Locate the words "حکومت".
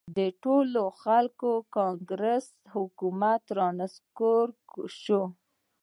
2.73-3.43